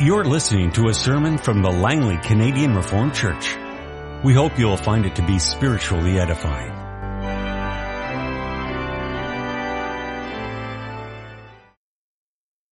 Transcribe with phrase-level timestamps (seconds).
[0.00, 3.56] You're listening to a sermon from the Langley Canadian Reformed Church.
[4.24, 6.72] We hope you'll find it to be spiritually edifying.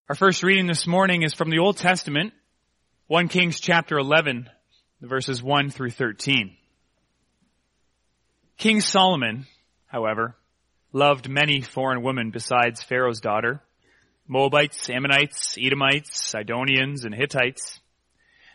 [0.08, 2.32] Our first reading this morning is from the Old Testament,
[3.06, 4.50] 1 Kings chapter 11,
[5.00, 6.56] verses 1 through 13.
[8.56, 9.46] King Solomon,
[9.86, 10.34] however,
[10.92, 13.62] loved many foreign women besides Pharaoh's daughter,
[14.28, 17.80] Moabites, Ammonites, Edomites, Sidonians, and Hittites.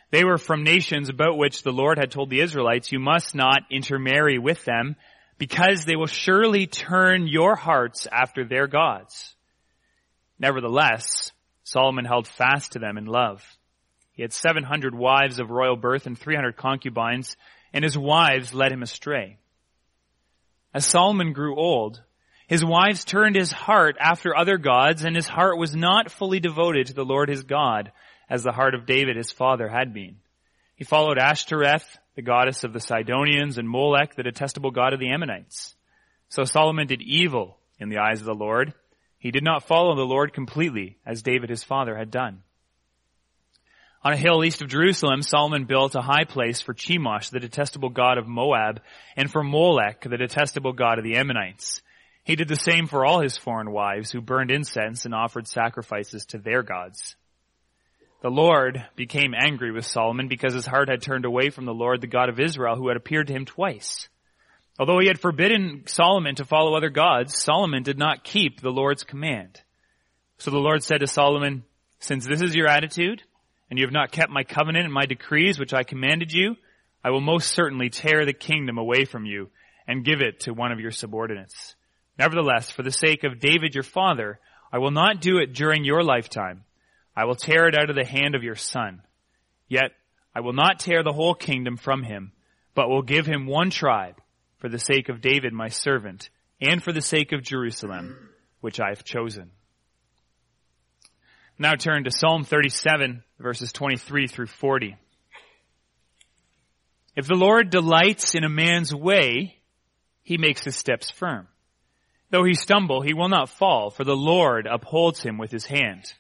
[0.09, 3.63] They were from nations about which the Lord had told the Israelites, you must not
[3.69, 4.95] intermarry with them
[5.37, 9.35] because they will surely turn your hearts after their gods.
[10.39, 11.31] Nevertheless,
[11.63, 13.43] Solomon held fast to them in love.
[14.13, 17.35] He had 700 wives of royal birth and 300 concubines,
[17.73, 19.37] and his wives led him astray.
[20.73, 22.01] As Solomon grew old,
[22.47, 26.87] his wives turned his heart after other gods, and his heart was not fully devoted
[26.87, 27.91] to the Lord his God,
[28.29, 30.15] as the heart of David his father had been.
[30.75, 35.09] He followed Ashtoreth, the goddess of the Sidonians, and Molech, the detestable god of the
[35.09, 35.75] Ammonites.
[36.29, 38.73] So Solomon did evil in the eyes of the Lord.
[39.17, 42.43] He did not follow the Lord completely, as David his father had done.
[44.03, 47.89] On a hill east of Jerusalem, Solomon built a high place for Chemosh, the detestable
[47.89, 48.81] god of Moab,
[49.17, 51.81] and for Molech, the detestable god of the Ammonites.
[52.27, 56.25] He did the same for all his foreign wives who burned incense and offered sacrifices
[56.25, 57.15] to their gods.
[58.21, 62.01] The Lord became angry with Solomon because his heart had turned away from the Lord,
[62.01, 64.09] the God of Israel, who had appeared to him twice.
[64.77, 69.05] Although he had forbidden Solomon to follow other gods, Solomon did not keep the Lord's
[69.05, 69.61] command.
[70.37, 71.63] So the Lord said to Solomon,
[71.99, 73.23] since this is your attitude,
[73.69, 76.57] and you have not kept my covenant and my decrees which I commanded you,
[77.05, 79.49] I will most certainly tear the kingdom away from you
[79.87, 81.76] and give it to one of your subordinates.
[82.17, 84.39] Nevertheless, for the sake of David your father,
[84.71, 86.63] I will not do it during your lifetime.
[87.15, 89.01] I will tear it out of the hand of your son.
[89.67, 89.91] Yet
[90.35, 92.31] I will not tear the whole kingdom from him,
[92.75, 94.15] but will give him one tribe
[94.57, 96.29] for the sake of David my servant
[96.61, 98.29] and for the sake of Jerusalem,
[98.61, 99.51] which I have chosen.
[101.59, 104.95] Now turn to Psalm 37 verses 23 through 40.
[107.15, 109.57] If the Lord delights in a man's way,
[110.21, 111.47] he makes his steps firm.
[112.29, 116.13] Though he stumble, he will not fall, for the Lord upholds him with his hand.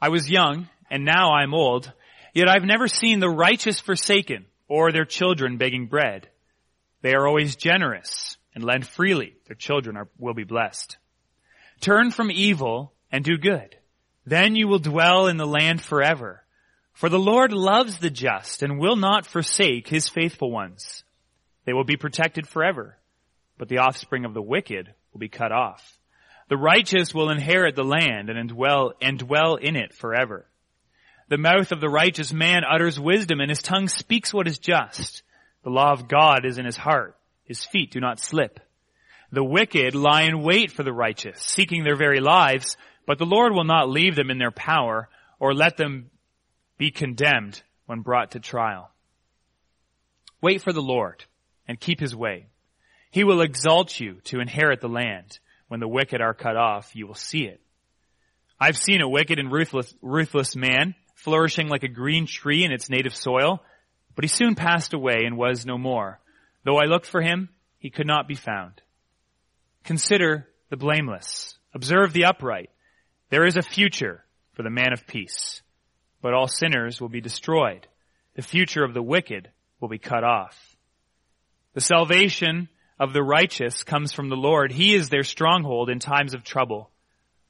[0.00, 1.92] I was young, and now I am old,
[2.32, 6.28] yet I've never seen the righteous forsaken, or their children begging bread.
[7.02, 9.34] They are always generous, and lend freely.
[9.46, 10.96] Their children are, will be blessed.
[11.80, 13.76] Turn from evil, and do good.
[14.26, 16.44] Then you will dwell in the land forever.
[16.92, 21.02] For the Lord loves the just, and will not forsake his faithful ones.
[21.64, 22.96] They will be protected forever
[23.58, 25.98] but the offspring of the wicked will be cut off.
[26.48, 30.46] The righteous will inherit the land and dwell, and dwell in it forever.
[31.28, 35.22] The mouth of the righteous man utters wisdom and his tongue speaks what is just.
[35.62, 37.16] The law of God is in his heart.
[37.44, 38.60] His feet do not slip.
[39.32, 42.76] The wicked lie in wait for the righteous, seeking their very lives,
[43.06, 46.10] but the Lord will not leave them in their power or let them
[46.78, 48.90] be condemned when brought to trial.
[50.40, 51.24] Wait for the Lord
[51.66, 52.46] and keep his way.
[53.14, 55.38] He will exalt you to inherit the land.
[55.68, 57.60] When the wicked are cut off, you will see it.
[58.58, 62.90] I've seen a wicked and ruthless, ruthless man flourishing like a green tree in its
[62.90, 63.62] native soil,
[64.16, 66.18] but he soon passed away and was no more.
[66.64, 68.82] Though I looked for him, he could not be found.
[69.84, 71.56] Consider the blameless.
[71.72, 72.70] Observe the upright.
[73.30, 75.62] There is a future for the man of peace,
[76.20, 77.86] but all sinners will be destroyed.
[78.34, 80.58] The future of the wicked will be cut off.
[81.74, 82.68] The salvation
[82.98, 84.72] of the righteous comes from the Lord.
[84.72, 86.90] He is their stronghold in times of trouble.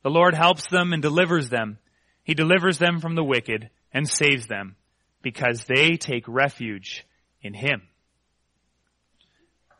[0.02, 1.78] The Lord helps them and delivers them.
[2.22, 4.76] He delivers them from the wicked and saves them
[5.22, 7.06] because they take refuge
[7.42, 7.82] in Him.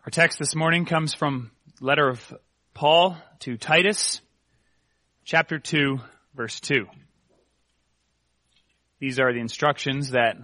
[0.04, 1.50] Our text this morning comes from
[1.80, 2.34] letter of
[2.74, 4.20] Paul to Titus,
[5.24, 5.98] chapter 2,
[6.34, 6.86] verse 2.
[9.00, 10.36] These are the instructions that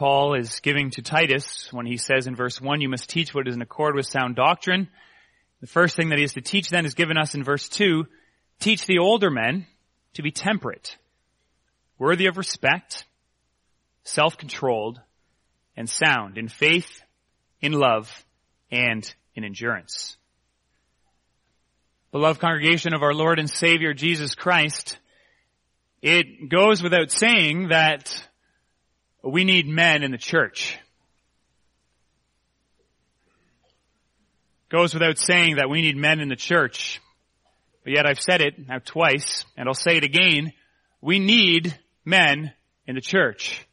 [0.00, 3.46] Paul is giving to Titus when he says in verse 1, you must teach what
[3.46, 4.88] is in accord with sound doctrine.
[5.60, 8.06] The first thing that he is to teach then is given us in verse 2,
[8.60, 9.66] teach the older men
[10.14, 10.96] to be temperate,
[11.98, 13.04] worthy of respect,
[14.04, 15.02] self-controlled,
[15.76, 17.02] and sound in faith,
[17.60, 18.24] in love,
[18.70, 20.16] and in endurance.
[22.10, 24.98] Beloved congregation of our Lord and Savior Jesus Christ,
[26.00, 28.26] it goes without saying that
[29.22, 30.78] we need men in the church.
[34.70, 37.00] Goes without saying that we need men in the church.
[37.84, 40.52] But yet I've said it now twice, and I'll say it again.
[41.00, 42.52] We need men
[42.86, 43.66] in the church.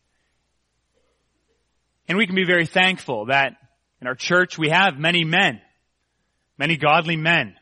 [2.07, 3.57] And we can be very thankful that
[4.01, 5.61] in our church we have many men,
[6.57, 7.55] many godly men.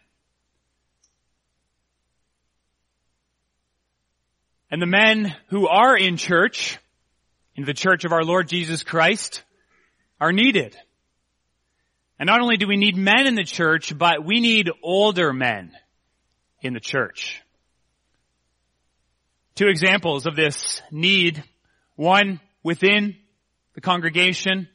[4.70, 6.78] And the men who are in church,
[7.56, 9.44] in the church of our Lord Jesus Christ,
[10.20, 10.76] are needed.
[12.20, 15.72] And not only do we need men in the church, but we need older men
[16.62, 17.42] in the church.
[19.56, 21.44] Two examples of this need.
[21.96, 23.16] One within
[23.74, 24.68] the congregation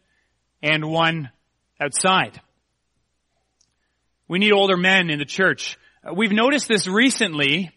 [0.62, 1.30] and one
[1.80, 2.40] outside.
[4.28, 5.78] We need older men in the church.
[6.04, 7.72] Uh, we've noticed this recently,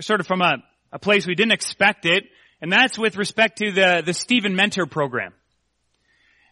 [0.00, 0.56] sort of from a,
[0.92, 2.24] a place we didn't expect it,
[2.60, 5.32] and that's with respect to the, the Stephen Mentor program.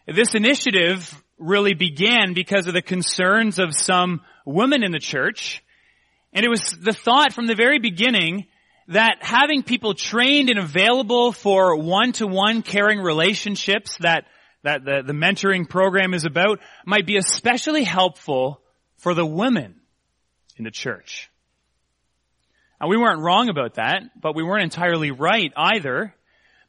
[0.07, 5.63] This initiative really began because of the concerns of some women in the church,
[6.31, 8.45] and it was the thought from the very beginning
[8.87, 14.25] that having people trained and available for one-to-one caring relationships that,
[14.63, 18.61] that the, the mentoring program is about might be especially helpful
[18.97, 19.75] for the women
[20.57, 21.31] in the church.
[22.79, 26.13] And we weren't wrong about that, but we weren't entirely right either.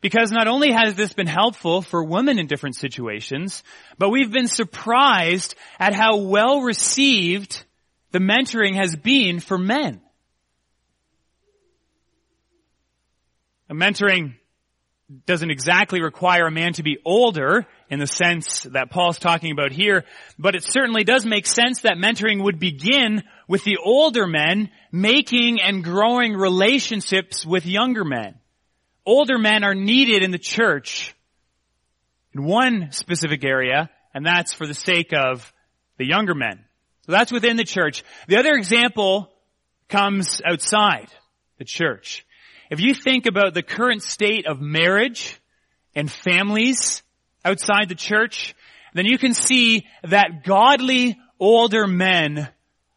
[0.00, 3.64] Because not only has this been helpful for women in different situations,
[3.98, 7.64] but we've been surprised at how well received
[8.12, 10.00] the mentoring has been for men.
[13.68, 14.34] A mentoring
[15.26, 19.70] doesn't exactly require a man to be older in the sense that Paul's talking about
[19.70, 20.04] here,
[20.38, 25.60] but it certainly does make sense that mentoring would begin with the older men making
[25.60, 28.34] and growing relationships with younger men.
[29.04, 31.14] Older men are needed in the church
[32.34, 35.52] in one specific area, and that's for the sake of
[35.98, 36.64] the younger men.
[37.02, 38.02] So that's within the church.
[38.26, 39.32] The other example
[39.88, 41.06] comes outside
[41.58, 42.26] the church.
[42.70, 45.40] If you think about the current state of marriage
[45.94, 47.02] and families
[47.44, 48.54] outside the church,
[48.94, 52.48] then you can see that godly older men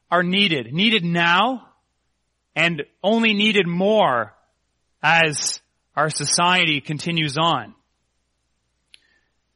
[0.09, 0.73] are needed.
[0.73, 1.67] Needed now
[2.55, 4.33] and only needed more
[5.03, 5.61] as
[5.95, 7.75] our society continues on.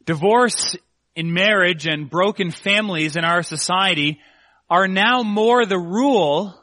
[0.06, 0.76] Divorce
[1.16, 4.20] in marriage and broken families in our society
[4.70, 6.60] are now more the rule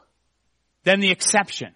[0.83, 1.73] than the exception.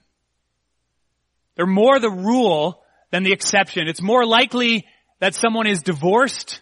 [1.56, 3.88] They're more the rule than the exception.
[3.88, 4.86] It's more likely
[5.20, 6.62] that someone is divorced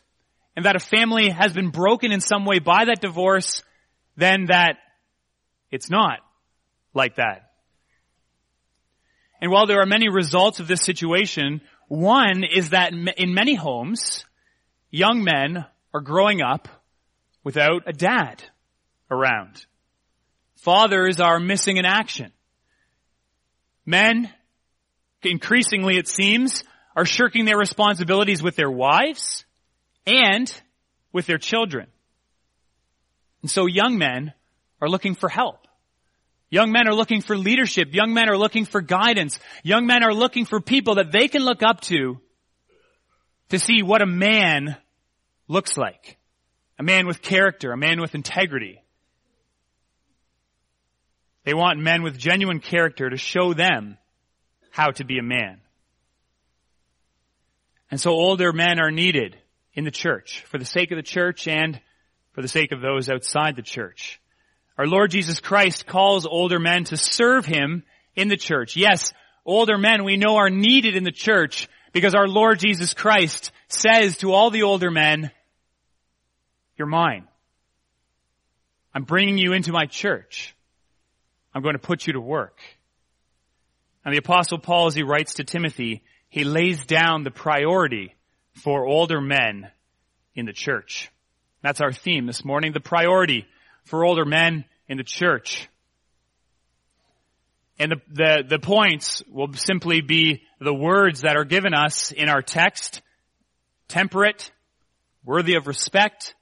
[0.56, 3.64] and that a family has been broken in some way by that divorce
[4.18, 4.78] than that
[5.72, 6.20] it's not
[6.94, 7.50] like that.
[9.42, 14.24] And while there are many results of this situation, one is that in many homes,
[14.90, 16.68] young men are growing up
[17.44, 18.44] without a dad
[19.10, 19.66] around.
[20.58, 22.32] Fathers are missing in action.
[23.86, 24.32] Men
[25.26, 26.64] increasingly it seems,
[26.96, 29.46] are shirking their responsibilities with their wives
[30.06, 30.54] and
[31.12, 31.88] with their children.
[33.42, 34.34] And so young men
[34.82, 35.68] are looking for help.
[36.50, 37.94] Young men are looking for leadership.
[37.94, 39.40] Young men are looking for guidance.
[39.64, 42.20] Young men are looking for people that they can look up to
[43.50, 44.78] to see what a man
[45.48, 46.18] looks like.
[46.80, 48.84] A man with character, a man with integrity.
[51.44, 53.98] They want men with genuine character to show them
[54.74, 55.62] how to be a man.
[57.92, 59.38] And so older men are needed
[59.76, 61.80] in the church for the sake of the church and
[62.32, 64.20] for the sake of those outside the church.
[64.80, 67.84] Our Lord Jesus Christ calls older men to serve Him
[68.16, 68.76] in the church.
[68.76, 69.14] Yes,
[69.46, 74.18] older men we know are needed in the church because our Lord Jesus Christ says
[74.18, 75.30] to all the older men,
[76.80, 77.28] you're mine.
[78.92, 80.56] I'm bringing you into my church.
[81.54, 82.58] I'm going to put you to work.
[84.06, 88.16] And the apostle Paul, as he writes to Timothy, he lays down the priority
[88.64, 89.70] for older men
[90.36, 91.10] in the church.
[91.62, 93.46] That's our theme this morning, the priority
[93.86, 95.70] for older men in the church.
[97.80, 102.30] And the, the, the points will simply be the words that are given us in
[102.30, 103.02] our text.
[103.88, 104.52] Temperate,
[105.24, 106.36] worthy of respect,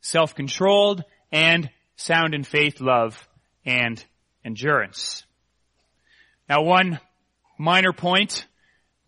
[0.00, 3.28] self-controlled, and sound in faith, love,
[3.64, 4.02] and
[4.44, 5.25] endurance.
[6.48, 7.00] Now one
[7.58, 8.46] minor point,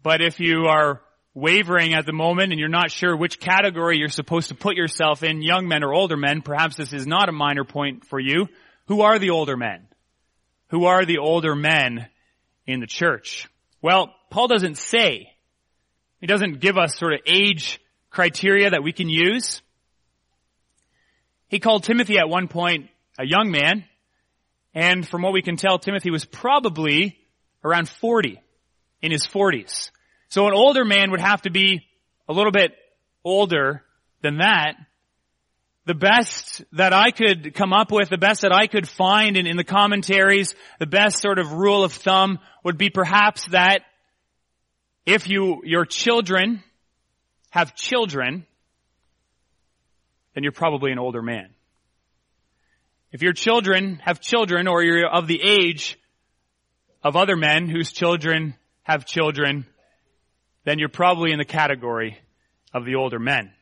[0.02, 1.00] but if you are
[1.34, 5.22] wavering at the moment and you're not sure which category you're supposed to put yourself
[5.22, 8.48] in, young men or older men, perhaps this is not a minor point for you.
[8.86, 9.86] Who are the older men?
[10.70, 12.08] Who are the older men
[12.66, 13.48] in the church?
[13.80, 15.30] Well, Paul doesn't say.
[16.20, 17.80] He doesn't give us sort of age
[18.10, 19.62] criteria that we can use.
[21.46, 23.84] He called Timothy at one point a young man,
[24.74, 27.17] and from what we can tell, Timothy was probably
[27.64, 28.40] around 40,
[29.02, 29.90] in his 40s.
[30.28, 31.80] So an older man would have to be
[32.28, 32.72] a little bit
[33.24, 33.82] older
[34.22, 34.74] than that.
[35.86, 39.46] The best that I could come up with, the best that I could find in,
[39.46, 43.80] in the commentaries, the best sort of rule of thumb would be perhaps that
[45.06, 46.62] if you, your children
[47.50, 48.44] have children,
[50.34, 51.48] then you're probably an older man.
[53.10, 55.98] If your children have children or you're of the age
[57.02, 59.66] of other men whose children have children,
[60.64, 62.18] then you're probably in the category
[62.74, 63.52] of the older men.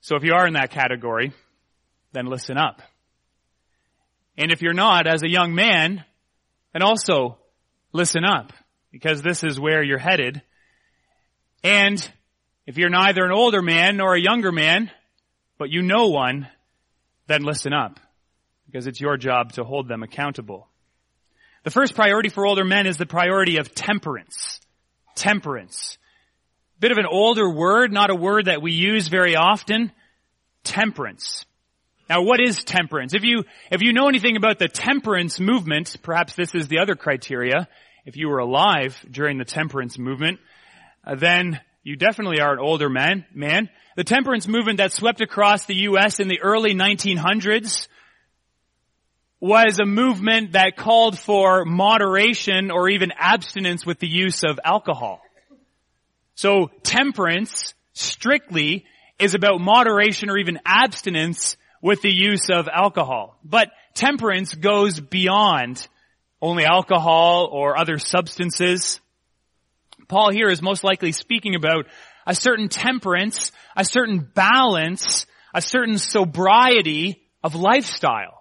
[0.00, 1.32] So if you are in that category,
[2.12, 2.80] then listen up.
[4.36, 6.04] And if you're not, as a young man,
[6.72, 7.38] then also
[7.92, 8.52] listen up,
[8.92, 10.40] because this is where you're headed.
[11.64, 12.08] And
[12.66, 14.90] if you're neither an older man nor a younger man,
[15.58, 16.48] but you know one,
[17.26, 17.98] then listen up,
[18.70, 20.68] because it's your job to hold them accountable.
[21.64, 24.60] The first priority for older men is the priority of temperance.
[25.14, 25.98] Temperance.
[26.78, 29.90] Bit of an older word, not a word that we use very often.
[30.64, 31.44] Temperance.
[32.08, 33.14] Now what is temperance?
[33.14, 36.94] If you, if you know anything about the temperance movement, perhaps this is the other
[36.94, 37.68] criteria.
[38.04, 40.40] If you were alive during the temperance movement,
[41.04, 43.68] uh, then you definitely are an older man, man.
[43.96, 46.20] The temperance movement that swept across the U.S.
[46.20, 47.88] in the early 1900s
[49.40, 55.20] was a movement that called for moderation or even abstinence with the use of alcohol.
[56.34, 58.84] So temperance, strictly,
[59.18, 63.38] is about moderation or even abstinence with the use of alcohol.
[63.44, 65.86] But temperance goes beyond
[66.40, 69.00] only alcohol or other substances.
[70.08, 71.86] Paul here is most likely speaking about
[72.26, 78.37] a certain temperance, a certain balance, a certain sobriety of lifestyle.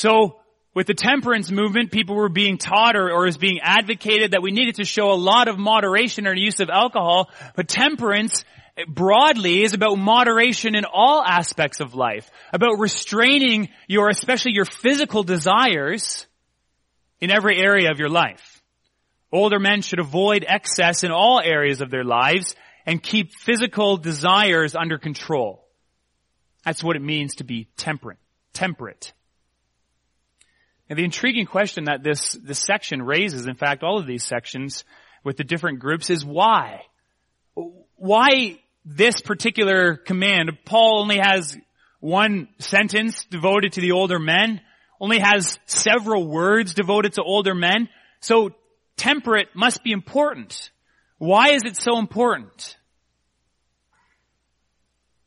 [0.00, 0.36] So
[0.72, 4.50] with the temperance movement, people were being taught or, or is being advocated that we
[4.50, 8.46] needed to show a lot of moderation in use of alcohol, but temperance
[8.78, 14.64] eh, broadly is about moderation in all aspects of life, about restraining your, especially your
[14.64, 16.26] physical desires
[17.20, 18.62] in every area of your life.
[19.30, 24.74] Older men should avoid excess in all areas of their lives and keep physical desires
[24.74, 25.68] under control.
[26.64, 28.16] That's what it means to be temperate.
[28.54, 29.12] Temperate.
[30.90, 34.84] And the intriguing question that this, this section raises, in fact, all of these sections
[35.22, 36.82] with the different groups is why?
[37.94, 40.50] Why this particular command?
[40.64, 41.56] Paul only has
[42.00, 44.60] one sentence devoted to the older men,
[45.00, 47.88] only has several words devoted to older men.
[48.18, 48.50] So
[48.96, 50.72] temperate must be important.
[51.18, 52.76] Why is it so important?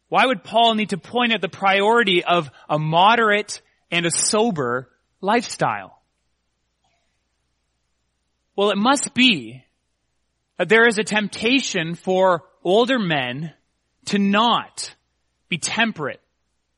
[0.10, 4.90] Why would Paul need to point at the priority of a moderate and a sober
[5.24, 6.02] lifestyle?
[8.56, 9.64] Well, it must be
[10.60, 13.54] that there is a temptation for older men
[14.06, 14.94] to not
[15.50, 16.22] be temperate,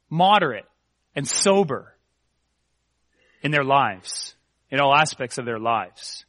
[0.09, 0.65] moderate,
[1.15, 1.93] and sober
[3.41, 4.35] in their lives,
[4.69, 6.25] in all aspects of their lives.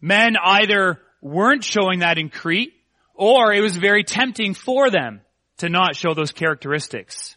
[0.00, 2.72] Men either weren't showing that in Crete,
[3.14, 5.20] or it was very tempting for them
[5.58, 7.36] to not show those characteristics.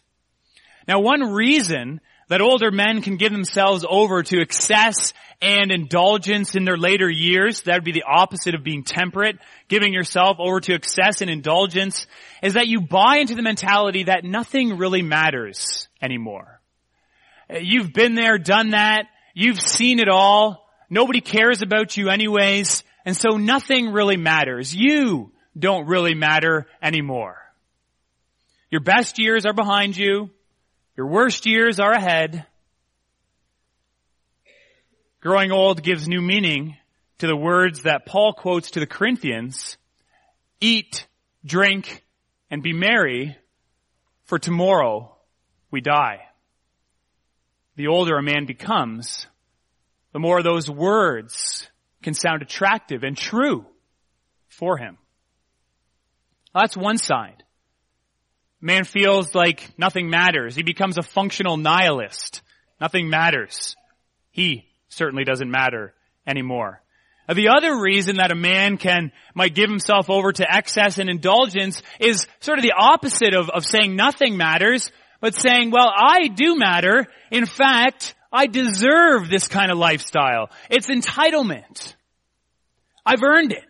[0.88, 5.12] Now one reason that older men can give themselves over to excess
[5.42, 7.62] and indulgence in their later years.
[7.62, 9.38] That would be the opposite of being temperate.
[9.68, 12.06] Giving yourself over to excess and indulgence
[12.42, 16.60] is that you buy into the mentality that nothing really matters anymore.
[17.50, 19.06] Uh, you've been there, done that.
[19.34, 20.66] You've seen it all.
[20.88, 22.84] Nobody cares about you anyways.
[23.04, 24.74] And so nothing really matters.
[24.74, 27.36] You don't really matter anymore.
[28.70, 30.30] Your best years are behind you.
[30.96, 32.46] Your worst years are ahead.
[35.20, 36.76] Growing old gives new meaning
[37.18, 39.76] to the words that Paul quotes to the Corinthians.
[40.60, 41.08] Eat,
[41.44, 42.04] drink,
[42.48, 43.36] and be merry,
[44.26, 45.16] for tomorrow
[45.72, 46.20] we die.
[47.74, 49.26] The older a man becomes,
[50.12, 51.68] the more those words
[52.02, 53.66] can sound attractive and true
[54.48, 54.96] for him.
[56.54, 57.42] That's one side
[58.64, 60.56] man feels like nothing matters.
[60.56, 62.40] He becomes a functional nihilist.
[62.80, 63.76] Nothing matters.
[64.30, 65.92] He certainly doesn't matter
[66.26, 66.80] anymore.
[67.28, 71.82] The other reason that a man can, might give himself over to excess and indulgence
[72.00, 74.90] is sort of the opposite of, of saying nothing matters,
[75.20, 77.06] but saying, well, I do matter.
[77.30, 80.50] In fact, I deserve this kind of lifestyle.
[80.70, 81.94] It's entitlement.
[83.06, 83.64] I've earned it.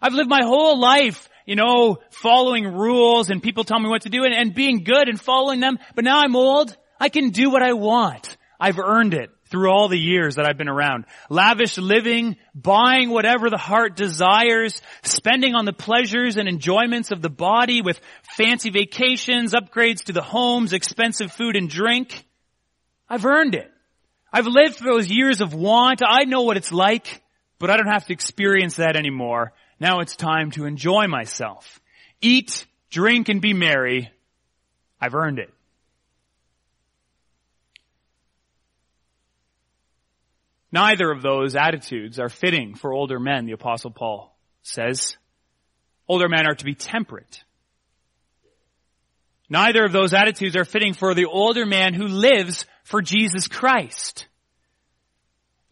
[0.00, 4.10] I've lived my whole life you know, following rules and people tell me what to
[4.10, 5.78] do and, and being good and following them.
[5.94, 6.76] But now I'm old.
[7.00, 8.36] I can do what I want.
[8.60, 11.06] I've earned it through all the years that I've been around.
[11.30, 17.30] Lavish living, buying whatever the heart desires, spending on the pleasures and enjoyments of the
[17.30, 17.98] body with
[18.36, 22.26] fancy vacations, upgrades to the homes, expensive food and drink.
[23.08, 23.70] I've earned it.
[24.30, 26.02] I've lived those years of want.
[26.06, 27.22] I know what it's like,
[27.58, 29.54] but I don't have to experience that anymore.
[29.80, 31.80] Now it's time to enjoy myself.
[32.20, 34.10] Eat, drink, and be merry.
[35.00, 35.52] I've earned it.
[40.70, 45.16] Neither of those attitudes are fitting for older men, the apostle Paul says.
[46.06, 47.42] Older men are to be temperate.
[49.48, 54.26] Neither of those attitudes are fitting for the older man who lives for Jesus Christ.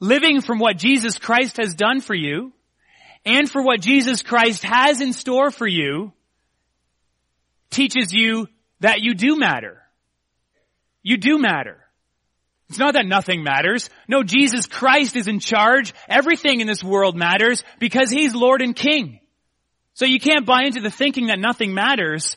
[0.01, 2.53] Living from what Jesus Christ has done for you
[3.27, 6.13] and for what Jesus Christ has in store for you
[7.71, 8.47] teaches you
[8.81, 9.83] that you do matter.
[11.03, 11.79] You do matter.
[12.69, 13.91] It's not that nothing matters.
[14.09, 15.93] No, Jesus Christ is in charge.
[16.09, 19.21] Everything in this world matters because He's Lord and King.
[19.95, 22.37] So you can't buy into the thinking that nothing matters,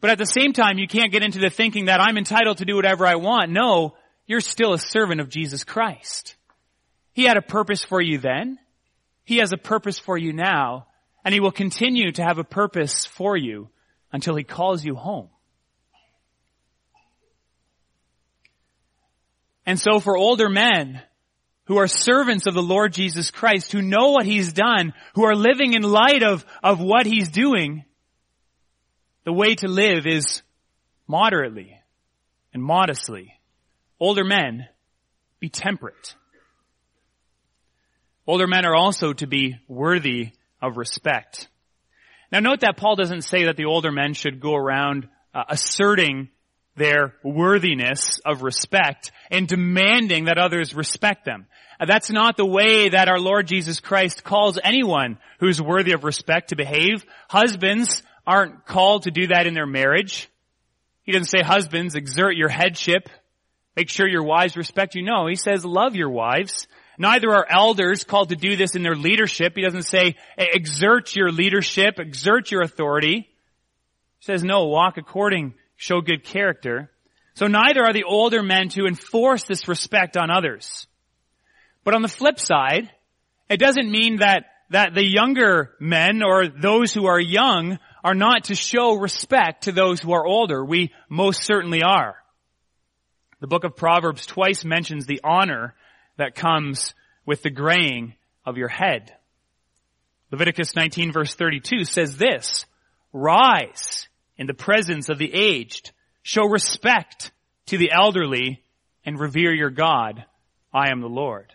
[0.00, 2.64] but at the same time you can't get into the thinking that I'm entitled to
[2.64, 3.50] do whatever I want.
[3.50, 6.36] No, you're still a servant of Jesus Christ.
[7.12, 8.58] He had a purpose for you then.
[9.24, 10.86] He has a purpose for you now,
[11.24, 13.68] and He will continue to have a purpose for you
[14.12, 15.28] until He calls you home.
[19.66, 21.00] And so for older men
[21.66, 25.34] who are servants of the Lord Jesus Christ, who know what He's done, who are
[25.34, 27.84] living in light of, of what He's doing,
[29.24, 30.42] the way to live is
[31.06, 31.78] moderately
[32.52, 33.32] and modestly.
[33.98, 34.68] Older men,
[35.40, 36.14] be temperate.
[38.26, 40.30] Older men are also to be worthy
[40.62, 41.48] of respect.
[42.32, 46.30] Now note that Paul doesn't say that the older men should go around uh, asserting
[46.76, 51.46] their worthiness of respect and demanding that others respect them.
[51.78, 56.04] Uh, that's not the way that our Lord Jesus Christ calls anyone who's worthy of
[56.04, 57.04] respect to behave.
[57.28, 60.28] Husbands aren't called to do that in their marriage.
[61.02, 63.08] He doesn't say, husbands, exert your headship.
[63.76, 65.02] Make sure your wives respect you.
[65.02, 66.66] No, he says, love your wives.
[66.98, 69.54] Neither are elders called to do this in their leadership.
[69.56, 73.28] He doesn't say, exert your leadership, exert your authority.
[74.18, 76.90] He says, no, walk according show good character.
[77.34, 80.86] So neither are the older men to enforce this respect on others.
[81.82, 82.90] But on the flip side,
[83.48, 88.44] it doesn't mean that, that the younger men or those who are young are not
[88.44, 90.64] to show respect to those who are older.
[90.64, 92.16] We most certainly are.
[93.40, 95.74] The book of Proverbs twice mentions the honor
[96.16, 96.94] that comes
[97.26, 99.12] with the graying of your head.
[100.30, 102.66] Leviticus 19 verse 32 says this,
[103.12, 105.92] Rise, in the presence of the aged.
[106.22, 107.30] Show respect
[107.66, 108.62] to the elderly
[109.04, 110.24] and revere your God.
[110.72, 111.52] I am the Lord.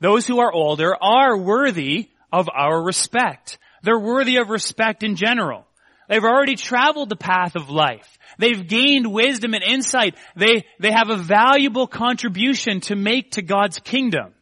[0.00, 3.58] Those who are older are worthy of our respect.
[3.82, 5.65] They're worthy of respect in general.
[6.08, 8.18] They've already traveled the path of life.
[8.38, 10.16] They've gained wisdom and insight.
[10.36, 14.34] They, they have a valuable contribution to make to God's kingdom.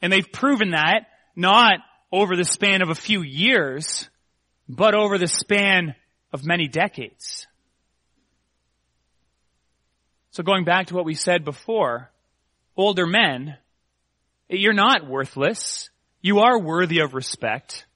[0.00, 1.80] And they've proven that not
[2.12, 4.08] over the span of a few years,
[4.68, 5.94] but over the span
[6.32, 7.46] of many decades.
[10.32, 12.10] So going back to what we said before,
[12.76, 13.56] older men,
[14.48, 15.90] you're not worthless.
[16.22, 17.86] You are worthy of respect,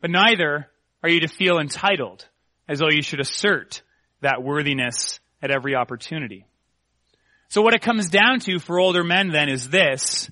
[0.00, 0.68] but neither
[1.04, 2.26] are you to feel entitled
[2.66, 3.82] as though you should assert
[4.22, 6.46] that worthiness at every opportunity.
[7.48, 10.30] So what it comes down to for older men then is this,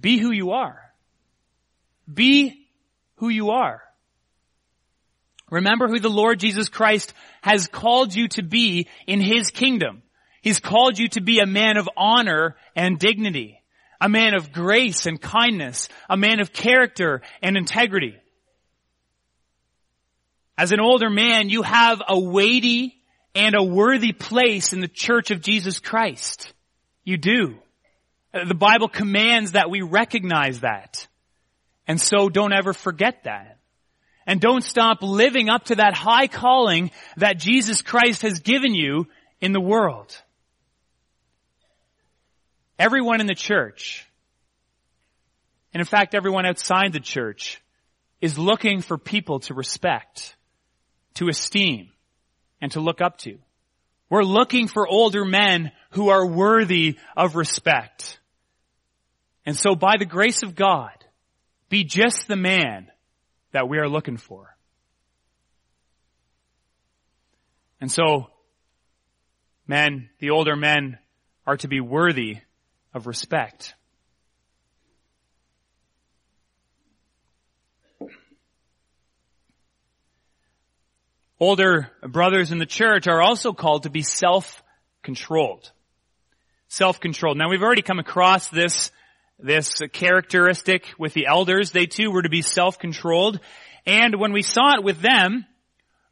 [0.00, 0.80] be who you are.
[2.12, 2.66] Be
[3.16, 3.82] who you are.
[5.50, 10.02] Remember who the Lord Jesus Christ has called you to be in His kingdom.
[10.40, 13.60] He's called you to be a man of honor and dignity,
[14.00, 18.16] a man of grace and kindness, a man of character and integrity.
[20.58, 22.96] As an older man, you have a weighty
[23.34, 26.52] and a worthy place in the church of Jesus Christ.
[27.04, 27.56] You do.
[28.32, 31.06] Uh, the Bible commands that we recognize that.
[31.86, 33.58] And so don't ever forget that.
[34.26, 39.06] And don't stop living up to that high calling that Jesus Christ has given you
[39.40, 40.20] in the world.
[42.78, 44.06] Everyone in the church,
[45.72, 47.62] and in fact everyone outside the church,
[48.20, 50.34] is looking for people to respect,
[51.16, 51.90] to esteem,
[52.60, 53.38] and to look up to.
[54.08, 58.18] We're looking for older men who are worthy of respect.
[59.44, 60.92] And so by the grace of God,
[61.68, 62.88] be just the man
[63.52, 64.56] that we are looking for.
[67.80, 68.30] And so,
[69.66, 70.98] men, the older men
[71.46, 72.38] are to be worthy
[72.94, 73.74] of respect.
[81.38, 85.70] Older brothers in the church are also called to be self-controlled.
[86.68, 87.36] Self-controlled.
[87.36, 88.90] Now we've already come across this,
[89.38, 91.72] this characteristic with the elders.
[91.72, 93.40] They too were to be self-controlled.
[93.84, 95.44] And when we saw it with them,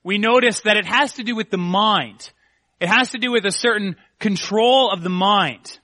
[0.03, 2.31] we noticed that it has to do with the mind.
[2.79, 5.79] It has to do with a certain control of the mind.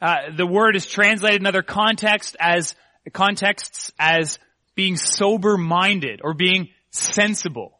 [0.00, 2.74] Uh, the word is translated in other contexts as
[3.14, 4.38] contexts as
[4.74, 7.78] being sober-minded or being sensible.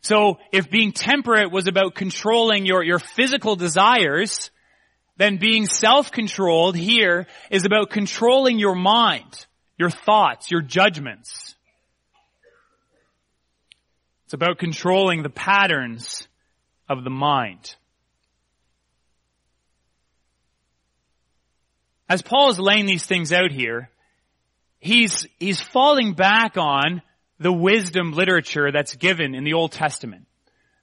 [0.00, 4.50] So if being temperate was about controlling your, your physical desires,
[5.16, 11.56] then being self-controlled here is about controlling your mind, your thoughts, your judgments.
[14.26, 16.28] It's about controlling the patterns
[16.88, 17.74] of the mind.
[22.08, 23.90] As Paul is laying these things out here,
[24.78, 27.02] he's, he's falling back on
[27.38, 30.26] the wisdom literature that's given in the Old Testament.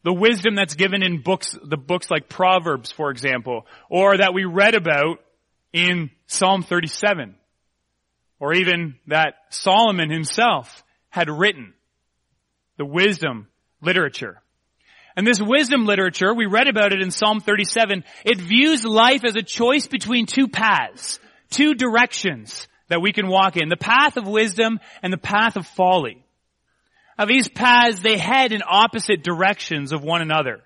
[0.04, 4.46] The wisdom that's given in books, the books like Proverbs, for example, or that we
[4.46, 5.20] read about
[5.74, 7.36] in Psalm 37,
[8.40, 11.74] or even that Solomon himself had written.
[12.78, 13.48] The wisdom
[13.82, 14.42] literature.
[15.16, 19.36] And this wisdom literature, we read about it in Psalm 37, it views life as
[19.36, 24.28] a choice between two paths, two directions that we can walk in, the path of
[24.28, 26.25] wisdom and the path of folly.
[27.18, 30.62] Now these paths, they head in opposite directions of one another.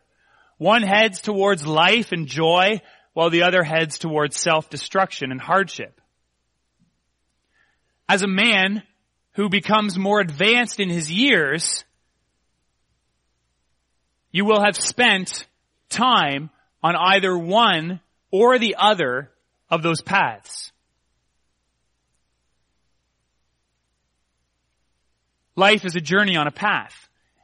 [0.58, 2.82] One heads towards life and joy,
[3.14, 6.00] while the other heads towards self-destruction and hardship.
[8.08, 8.84] As a man
[9.34, 11.86] who becomes more advanced in his years,
[14.32, 15.48] you will have spent
[15.90, 16.50] time
[16.84, 18.00] on either one
[18.32, 19.32] or the other
[19.70, 20.72] of those paths.
[25.60, 26.96] Life is a journey on a path.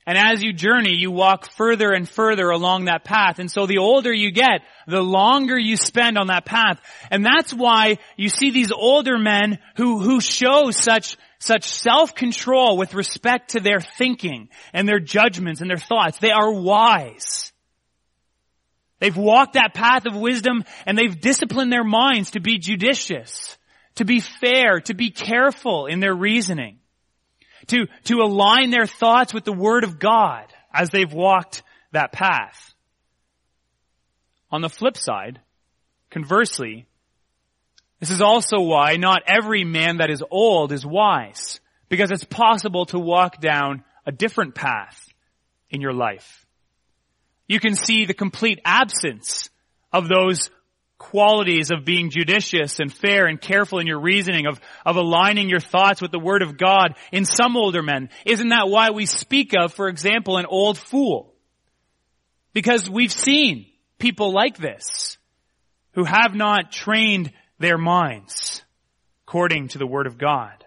[0.08, 3.40] And as you journey, you walk further and further along that path.
[3.40, 6.80] And so the older you get, the longer you spend on that path.
[7.12, 12.94] And that's why you see these older men who, who show such, such self-control with
[12.94, 16.20] respect to their thinking and their judgments and their thoughts.
[16.20, 17.52] They are wise.
[19.00, 23.58] They've walked that path of wisdom and they've disciplined their minds to be judicious,
[23.96, 26.80] to be fair, to be careful in their reasoning
[27.68, 32.74] to, to align their thoughts with the Word of God as they've walked that path.
[34.52, 35.40] On the flip side,
[36.10, 36.86] conversely,
[38.00, 42.86] this is also why not every man that is old is wise, because it's possible
[42.88, 45.08] to walk down a different path
[45.70, 46.46] in your life.
[47.48, 49.50] You can see the complete absence
[49.92, 50.50] of those
[50.98, 55.60] qualities of being judicious and fair and careful in your reasoning, of, of aligning your
[55.60, 58.10] thoughts with the Word of God in some older men.
[58.26, 61.34] Isn't that why we speak of, for example, an old fool?
[62.54, 63.68] Because we've seen
[64.00, 65.18] people like this
[65.94, 68.64] who have not trained their minds
[69.28, 70.64] according to the Word of God.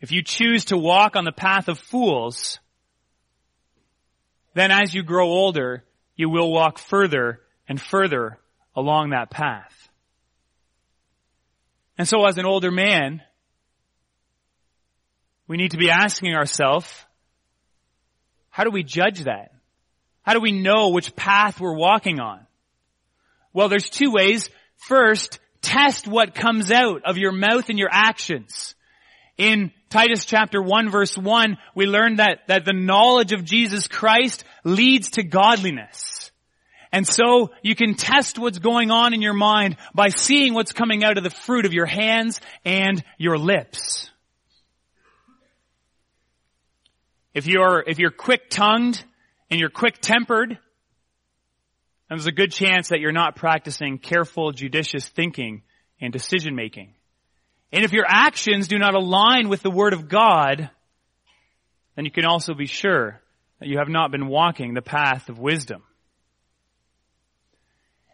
[0.00, 2.60] If you choose to walk on the path of fools,
[4.54, 5.84] then as you grow older,
[6.16, 8.38] you will walk further and further
[8.74, 9.88] along that path.
[11.96, 13.22] And so as an older man,
[15.48, 16.88] we need to be asking ourselves,
[18.50, 19.52] how do we judge that?
[20.22, 22.46] How do we know which path we're walking on?
[23.52, 24.50] Well, there's two ways.
[24.76, 28.74] First, test what comes out of your mouth and your actions.
[29.36, 34.44] In Titus chapter 1 verse 1, we learned that, that the knowledge of Jesus Christ
[34.64, 36.17] leads to godliness.
[36.90, 41.04] And so you can test what's going on in your mind by seeing what's coming
[41.04, 44.10] out of the fruit of your hands and your lips.
[47.34, 49.04] If you're, if you're quick-tongued
[49.50, 50.58] and you're quick-tempered,
[52.08, 55.62] there's a good chance that you're not practicing careful, judicious thinking
[56.00, 56.94] and decision making.
[57.70, 60.70] And if your actions do not align with the Word of God,
[61.96, 63.20] then you can also be sure
[63.60, 65.82] that you have not been walking the path of wisdom.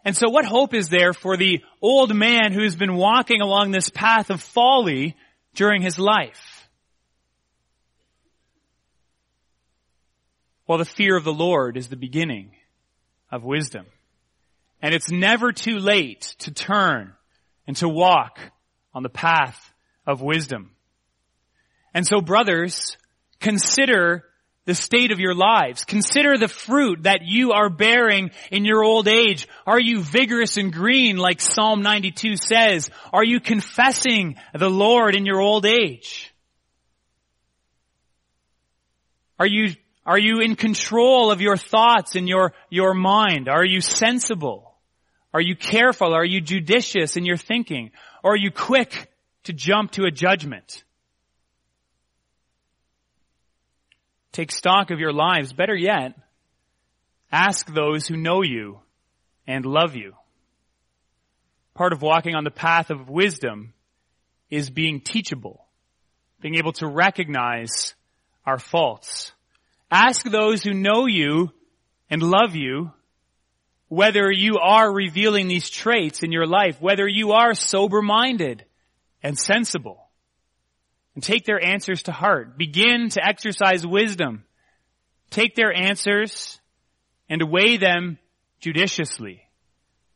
[0.05, 3.89] And so what hope is there for the old man who's been walking along this
[3.89, 5.17] path of folly
[5.55, 6.69] during his life?
[10.67, 12.51] Well, the fear of the Lord is the beginning
[13.31, 13.87] of wisdom.
[14.79, 17.13] And it's never too late to turn
[17.65, 18.39] and to walk
[18.93, 19.73] on the path
[20.05, 20.71] of wisdom.
[21.95, 22.97] And so brothers,
[23.39, 24.25] consider
[24.65, 25.85] the state of your lives.
[25.85, 29.47] Consider the fruit that you are bearing in your old age.
[29.65, 32.89] Are you vigorous and green like Psalm 92 says?
[33.13, 36.33] Are you confessing the Lord in your old age?
[39.39, 39.75] Are you,
[40.05, 43.49] are you in control of your thoughts and your, your mind?
[43.49, 44.73] Are you sensible?
[45.33, 46.13] Are you careful?
[46.13, 47.91] Are you judicious in your thinking?
[48.23, 49.11] Or are you quick
[49.43, 50.84] to jump to a judgment?
[54.35, 55.53] Take stock of your lives.
[55.53, 56.13] Better yet,
[57.31, 58.79] ask those who know you
[59.47, 60.13] and love you.
[61.73, 63.73] Part of walking on the path of wisdom
[64.49, 65.65] is being teachable,
[66.41, 67.95] being able to recognize
[68.45, 69.31] our faults.
[69.89, 71.53] Ask those who know you
[72.09, 72.91] and love you
[73.87, 78.65] whether you are revealing these traits in your life, whether you are sober minded
[79.23, 80.04] and sensible
[81.15, 82.57] and take their answers to heart.
[82.57, 84.43] Begin to exercise wisdom.
[85.31, 86.59] Take their answers
[87.29, 88.19] and weigh them
[88.59, 89.41] judiciously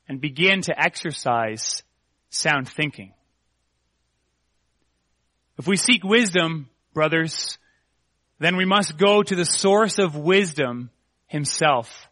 [0.07, 1.83] and begin to exercise
[2.29, 3.13] sound thinking.
[5.57, 7.57] If we seek wisdom, brothers,
[8.39, 10.89] then we must go to the source of wisdom
[11.27, 12.07] himself,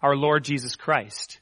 [0.00, 1.40] our Lord Jesus Christ.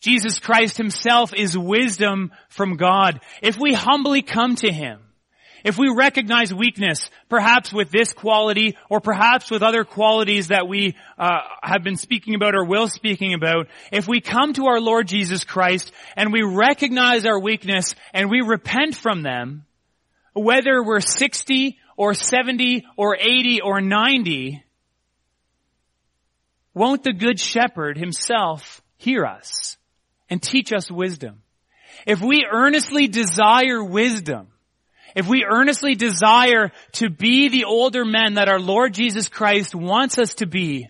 [0.00, 3.20] Jesus Christ himself is wisdom from God.
[3.40, 5.00] If we humbly come to him,
[5.64, 10.96] if we recognize weakness, perhaps with this quality or perhaps with other qualities that we
[11.18, 15.06] uh, have been speaking about or will speaking about, if we come to our Lord
[15.06, 19.64] Jesus Christ and we recognize our weakness and we repent from them,
[20.34, 24.64] whether we're 60 or 70 or 80 or 90,
[26.74, 29.76] won't the good shepherd himself hear us
[30.30, 31.42] and teach us wisdom?
[32.06, 34.48] If we earnestly desire wisdom,
[35.14, 40.18] if we earnestly desire to be the older men that our Lord Jesus Christ wants
[40.18, 40.88] us to be,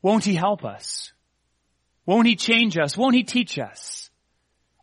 [0.00, 1.12] won't He help us?
[2.06, 2.96] Won't He change us?
[2.96, 4.10] Won't He teach us?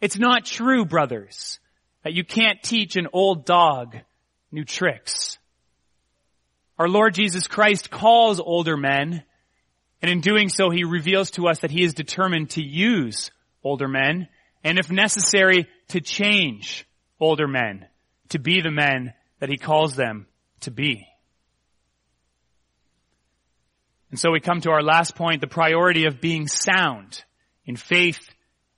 [0.01, 1.59] It's not true, brothers,
[2.03, 3.97] that you can't teach an old dog
[4.51, 5.37] new tricks.
[6.77, 9.23] Our Lord Jesus Christ calls older men,
[10.01, 13.31] and in doing so, He reveals to us that He is determined to use
[13.63, 14.29] older men
[14.63, 16.85] and if necessary, to change
[17.19, 17.85] older men
[18.29, 20.27] to be the men that he calls them
[20.61, 21.05] to be.
[24.11, 27.23] And so we come to our last point, the priority of being sound
[27.65, 28.19] in faith,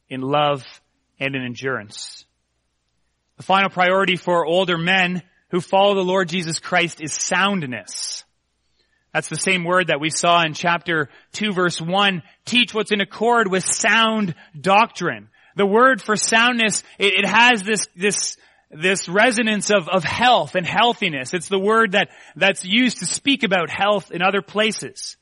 [0.10, 0.66] in love,
[1.20, 2.26] and in endurance.
[3.38, 8.26] The final priority for older men who follow the Lord Jesus Christ is soundness.
[9.14, 12.24] That's the same word that we saw in chapter 2 verse 1.
[12.46, 15.30] Teach what's in accord with sound doctrine.
[15.56, 18.38] The word for soundness, it, it has this, this,
[18.72, 21.34] this resonance of, of health and healthiness.
[21.34, 25.18] It's the word that, that's used to speak about health in other places.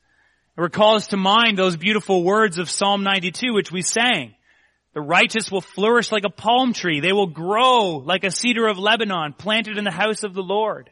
[0.56, 4.34] It recalls to mind those beautiful words of Psalm 92, which we sang.
[4.92, 7.00] The righteous will flourish like a palm tree.
[7.00, 10.90] They will grow like a cedar of Lebanon, planted in the house of the Lord.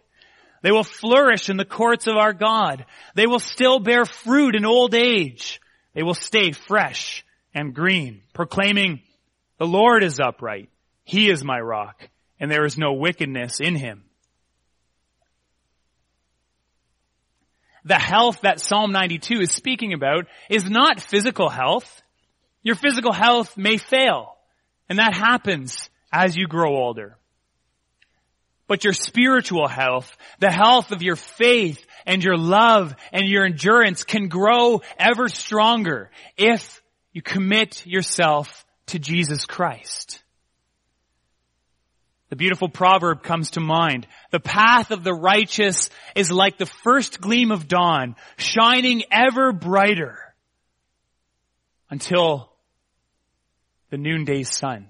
[0.62, 2.84] They will flourish in the courts of our God.
[3.14, 5.60] They will still bear fruit in old age.
[5.94, 7.24] They will stay fresh
[7.54, 9.02] and green, proclaiming
[9.58, 10.70] the Lord is upright.
[11.04, 14.04] He is my rock, and there is no wickedness in him.
[17.84, 22.02] The health that Psalm 92 is speaking about is not physical health.
[22.62, 24.36] Your physical health may fail,
[24.88, 27.16] and that happens as you grow older.
[28.66, 34.04] But your spiritual health, the health of your faith and your love and your endurance
[34.04, 40.22] can grow ever stronger if you commit yourself to Jesus Christ.
[42.30, 44.06] The beautiful proverb comes to mind.
[44.30, 50.18] The path of the righteous is like the first gleam of dawn, shining ever brighter
[51.90, 52.52] until
[53.90, 54.88] the noonday sun.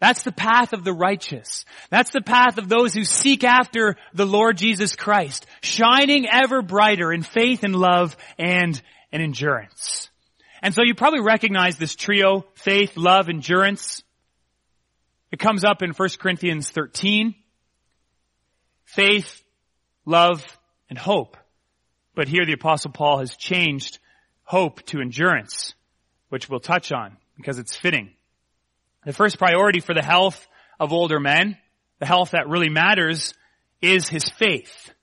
[0.00, 1.64] That's the path of the righteous.
[1.90, 7.12] That's the path of those who seek after the Lord Jesus Christ, shining ever brighter
[7.12, 8.80] in faith and love and
[9.12, 10.10] in endurance.
[10.64, 14.02] And so you probably recognize this trio, faith, love, endurance.
[15.30, 17.34] It comes up in 1 Corinthians 13.
[18.86, 19.44] Faith,
[20.06, 20.42] love,
[20.88, 21.36] and hope.
[22.14, 23.98] But here the apostle Paul has changed
[24.42, 25.74] hope to endurance,
[26.30, 28.12] which we'll touch on because it's fitting.
[29.04, 30.48] The first priority for the health
[30.80, 31.58] of older men,
[31.98, 33.34] the health that really matters,
[33.82, 34.94] is his faith.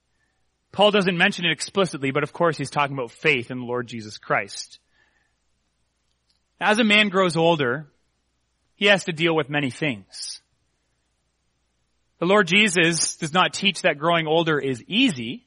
[0.72, 3.86] Paul doesn't mention it explicitly, but of course he's talking about faith in the Lord
[3.86, 4.80] Jesus Christ.
[6.62, 7.88] As a man grows older,
[8.76, 10.40] he has to deal with many things.
[12.20, 15.44] The Lord Jesus does not teach that growing older is easy,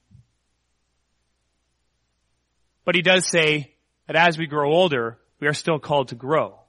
[2.83, 3.73] but he does say
[4.07, 6.59] that as we grow older, we are still called to grow.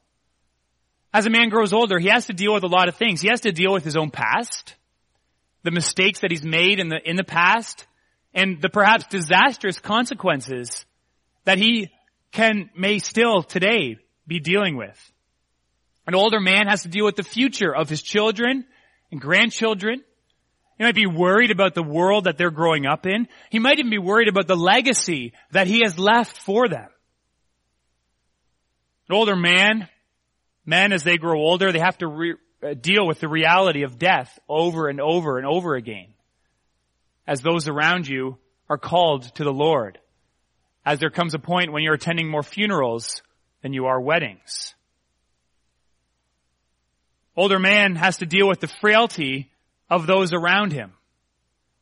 [1.12, 3.20] As a man grows older, he has to deal with a lot of things.
[3.20, 4.76] He has to deal with his own past,
[5.64, 7.85] the mistakes that he's made in the, in the past,
[8.32, 10.87] and the perhaps disastrous consequences
[11.44, 11.90] that he
[12.30, 15.12] can, may still today be dealing with.
[16.07, 18.65] An older man has to deal with the future of his children
[19.11, 20.03] and grandchildren.
[20.79, 23.29] He might be worried about the world that they're growing up in.
[23.51, 26.89] He might even be worried about the legacy that he has left for them.
[29.09, 29.89] An older man,
[30.65, 33.99] men as they grow older, they have to re- uh, deal with the reality of
[33.99, 36.09] death over and over and over again.
[37.27, 39.99] As those around you are called to the Lord.
[40.85, 43.23] As there comes a point when you're attending more funerals
[43.66, 44.76] than you are weddings.
[47.37, 49.50] Older man has to deal with the frailty
[49.90, 50.92] of those around him,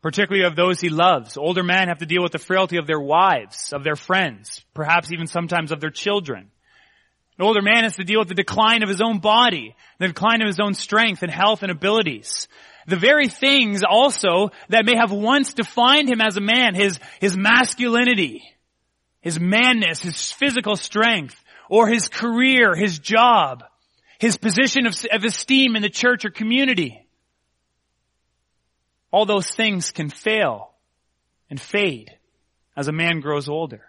[0.01, 1.37] particularly of those he loves.
[1.37, 5.13] Older men have to deal with the frailty of their wives, of their friends, perhaps
[5.13, 6.51] even sometimes of their children.
[7.39, 10.41] An older man has to deal with the decline of his own body, the decline
[10.41, 12.49] of his own strength and health and abilities.
[12.87, 17.37] The very things also that may have once defined him as a man, his, his
[17.37, 18.43] masculinity,
[19.25, 21.43] his manness, his physical strength,
[21.75, 23.65] or his career, his job,
[24.21, 27.05] his position of, of esteem in the church or community.
[29.11, 30.71] All those things can fail
[31.51, 32.17] and fade
[32.77, 33.83] as a man grows older.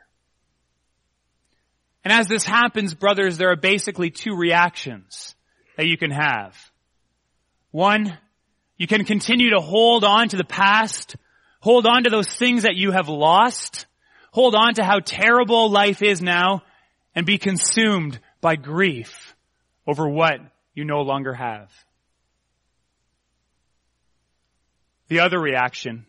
[2.03, 5.35] And as this happens, brothers, there are basically two reactions
[5.77, 6.57] that you can have.
[7.69, 8.17] One,
[8.77, 11.17] you can continue to hold on to the past,
[11.59, 13.85] hold on to those things that you have lost,
[14.31, 16.63] hold on to how terrible life is now,
[17.15, 19.35] and be consumed by grief
[19.87, 20.39] over what
[20.73, 21.71] you no longer have.
[25.07, 26.05] The other reaction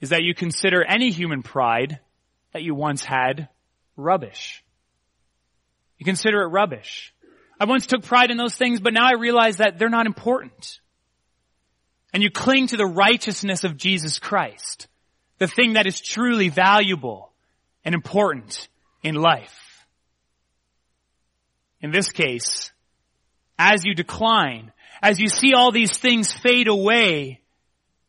[0.00, 2.00] is that you consider any human pride
[2.52, 3.48] that you once had
[3.96, 4.64] rubbish.
[5.98, 7.14] You consider it rubbish.
[7.60, 10.80] I once took pride in those things, but now I realize that they're not important.
[12.12, 14.88] And you cling to the righteousness of Jesus Christ,
[15.38, 17.32] the thing that is truly valuable
[17.84, 18.68] and important
[19.02, 19.86] in life.
[21.80, 22.72] In this case,
[23.58, 27.40] as you decline, as you see all these things fade away,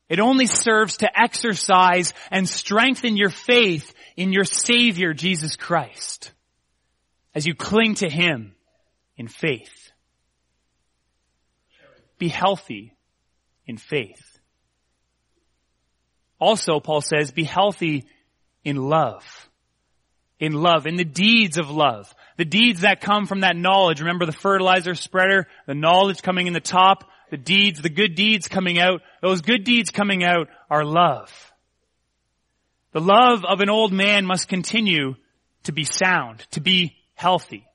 [0.09, 6.31] it only serves to exercise and strengthen your faith in your Savior, Jesus Christ,
[7.33, 8.53] as you cling to Him
[9.17, 9.91] in faith.
[12.19, 12.93] Be healthy
[13.65, 14.39] in faith.
[16.39, 18.05] Also, Paul says, be healthy
[18.63, 19.23] in love.
[20.39, 22.13] In love, in the deeds of love.
[22.37, 24.01] The deeds that come from that knowledge.
[24.01, 28.47] Remember the fertilizer spreader, the knowledge coming in the top, the deeds, the good deeds
[28.47, 29.01] coming out.
[29.21, 31.31] Those good deeds coming out are love.
[32.91, 35.15] The love of an old man must continue
[35.63, 37.65] to be sound, to be healthy.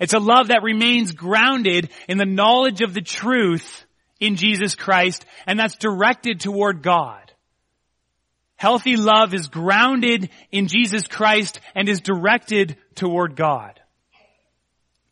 [0.00, 3.84] It's a love that remains grounded in the knowledge of the truth
[4.20, 7.27] in Jesus Christ, and that's directed toward God.
[8.58, 13.80] Healthy love is grounded in Jesus Christ and is directed toward God.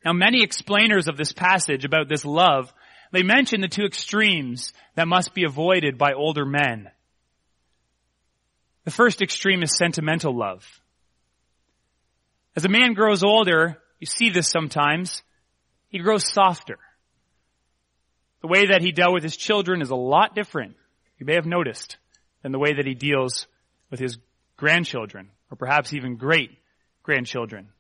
[0.04, 2.74] Now many explainers of this passage about this love,
[3.12, 6.90] they mention the two extremes that must be avoided by older men.
[8.84, 10.64] The first extreme is sentimental love.
[12.56, 15.22] As a man grows older, you see this sometimes,
[15.88, 16.78] he grows softer.
[18.42, 20.74] The way that he dealt with his children is a lot different,
[21.18, 21.96] you may have noticed,
[22.46, 23.48] than the way that he deals
[23.90, 24.18] with his
[24.56, 26.52] grandchildren, or perhaps even great
[27.02, 27.70] grandchildren.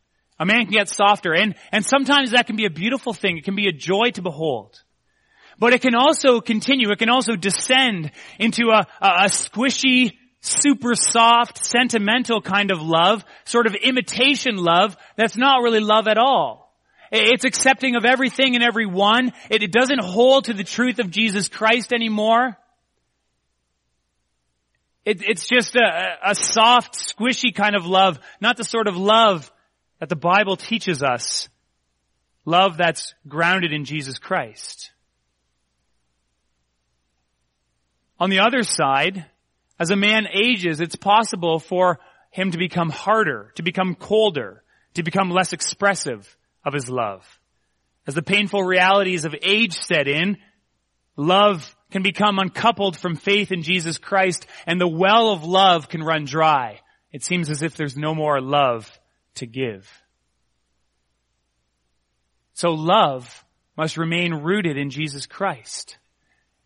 [0.40, 3.38] A man can get softer, and, and sometimes that can be a beautiful thing.
[3.38, 4.82] It can be a joy to behold.
[5.56, 10.96] But it can also continue, it can also descend into a, a, a squishy, super
[10.96, 16.74] soft, sentimental kind of love, sort of imitation love, that's not really love at all.
[17.12, 19.32] It's accepting of everything and everyone.
[19.48, 22.58] It, it doesn't hold to the truth of Jesus Christ anymore.
[25.06, 29.50] It, it's just a, a soft, squishy kind of love, not the sort of love
[30.00, 31.48] that the Bible teaches us.
[32.44, 34.90] Love that's grounded in Jesus Christ.
[38.18, 39.26] On the other side,
[39.78, 42.00] as a man ages, it's possible for
[42.30, 47.24] him to become harder, to become colder, to become less expressive of his love.
[48.08, 50.38] As the painful realities of age set in,
[51.16, 56.02] love can become uncoupled from faith in Jesus Christ and the well of love can
[56.02, 56.80] run dry.
[57.12, 58.90] It seems as if there's no more love
[59.36, 59.90] to give.
[62.54, 63.44] So love
[63.76, 65.98] must remain rooted in Jesus Christ.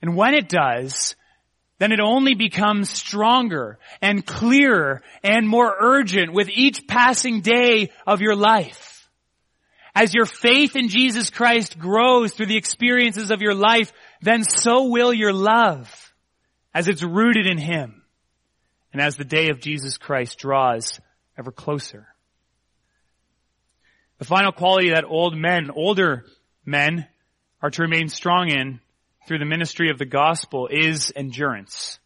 [0.01, 1.17] And when it does,
[1.79, 8.21] then it only becomes stronger and clearer and more urgent with each passing day of
[8.21, 9.09] your life.
[9.95, 14.85] As your faith in Jesus Christ grows through the experiences of your life, then so
[14.89, 16.13] will your love
[16.75, 18.03] as it's rooted in Him
[18.93, 21.01] and as the day of Jesus Christ draws
[21.39, 22.07] ever closer.
[24.19, 26.27] The final quality that old men, older
[26.65, 27.07] men,
[27.63, 28.81] are to remain strong in
[29.27, 31.99] through the ministry of the gospel is endurance.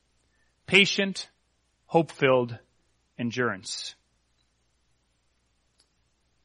[0.66, 1.28] Patient,
[1.86, 2.58] hope-filled
[3.18, 3.94] endurance.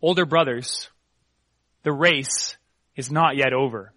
[0.01, 0.89] Older brothers,
[1.83, 2.57] the race
[2.95, 3.93] is not yet over.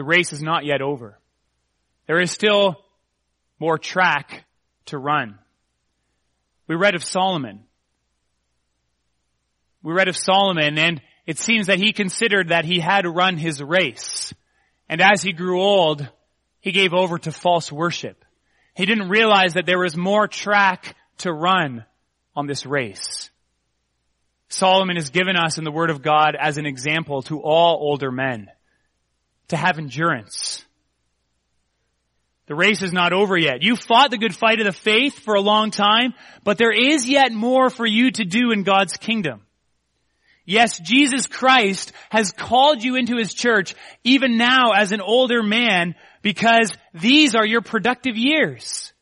[0.00, 1.18] The race is not yet over.
[2.06, 2.82] There is still
[3.58, 4.46] more track
[4.86, 5.38] to run.
[6.66, 7.64] We read of Solomon.
[9.82, 13.62] We read of Solomon and it seems that he considered that he had run his
[13.62, 14.32] race.
[14.88, 16.08] And as he grew old,
[16.60, 18.24] he gave over to false worship.
[18.74, 21.84] He didn't realize that there was more track to run
[22.34, 23.28] on this race.
[24.48, 28.10] Solomon is given us in the Word of God as an example to all older
[28.10, 28.50] men
[29.50, 30.64] to have endurance.
[32.46, 33.62] The race is not over yet.
[33.62, 37.08] You fought the good fight of the faith for a long time, but there is
[37.08, 39.42] yet more for you to do in God's kingdom.
[40.44, 45.94] Yes, Jesus Christ has called you into His church even now as an older man
[46.22, 48.92] because these are your productive years.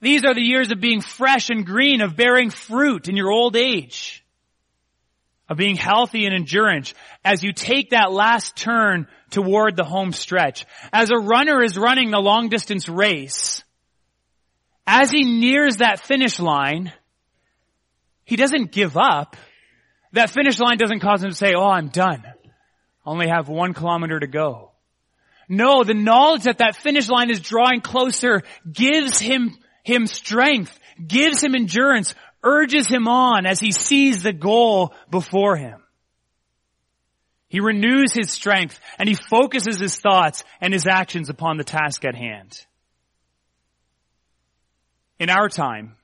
[0.00, 3.56] These are the years of being fresh and green, of bearing fruit in your old
[3.56, 4.23] age,
[5.54, 6.94] of being healthy and endurance
[7.24, 10.66] as you take that last turn toward the home stretch.
[10.92, 13.62] As a runner is running the long distance race,
[14.84, 16.92] as he nears that finish line,
[18.24, 19.36] he doesn't give up.
[20.12, 22.24] That finish line doesn't cause him to say, oh, I'm done.
[22.26, 24.72] I only have one kilometer to go.
[25.48, 30.76] No, the knowledge that that finish line is drawing closer gives him, him strength,
[31.06, 32.14] gives him endurance,
[32.44, 35.82] urges him on as he sees the goal before him.
[37.48, 42.04] He renews his strength and he focuses his thoughts and his actions upon the task
[42.04, 42.60] at hand.
[45.18, 45.94] In our time,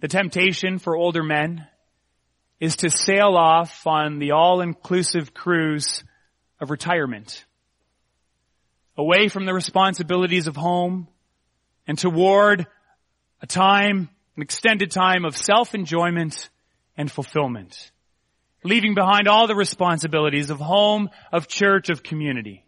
[0.00, 1.66] the temptation for older men
[2.60, 6.04] is to sail off on the all-inclusive cruise
[6.60, 7.44] of retirement.
[8.96, 11.08] Away from the responsibilities of home
[11.86, 12.66] and toward
[13.40, 14.08] a time,
[14.38, 16.48] an extended time of self-enjoyment
[16.96, 17.90] and fulfillment.
[18.62, 22.64] Leaving behind all the responsibilities of home, of church, of community.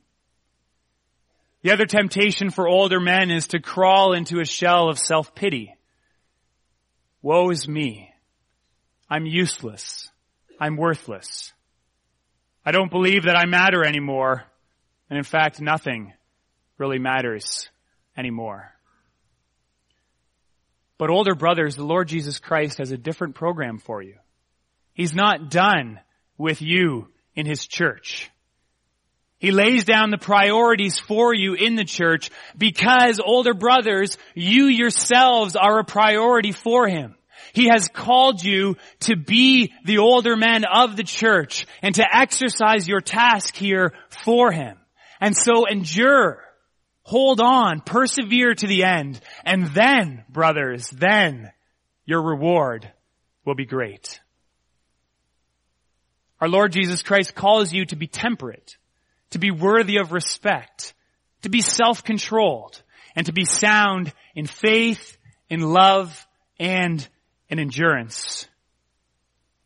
[1.63, 5.77] The other temptation for older men is to crawl into a shell of self-pity.
[7.23, 8.13] Woe is me.
[9.09, 10.11] I'm useless.
[10.59, 11.53] I'm worthless.
[12.67, 14.43] I don't believe that I matter anymore.
[15.09, 16.15] And in fact, nothing
[16.79, 17.71] really matters
[18.17, 18.75] anymore.
[21.01, 24.17] But older brothers, the Lord Jesus Christ has a different program for you.
[24.93, 25.99] He's not done
[26.37, 28.31] with you in His church.
[29.39, 35.57] He lays down the priorities for you in the church because older brothers, you yourselves
[35.57, 37.15] are a priority for Him.
[37.55, 42.87] He has called you to be the older men of the church and to exercise
[42.87, 44.77] your task here for Him.
[45.19, 46.43] And so endure,
[47.11, 51.51] hold on, persevere to the end, and then, brothers, then
[52.05, 52.89] your reward
[53.45, 54.21] will be great.
[56.41, 58.77] Our Lord Jesus Christ calls you to be temperate,
[59.31, 60.95] to be worthy of respect,
[61.43, 62.81] to be self-controlled,
[63.17, 66.29] and to be sound in faith, in love,
[66.61, 67.07] and
[67.49, 68.47] in endurance.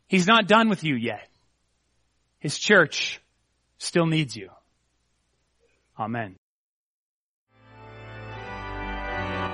[0.07, 1.29] He's not done with you yet.
[2.39, 3.21] His church
[3.77, 4.49] still needs you.
[5.99, 6.37] Amen.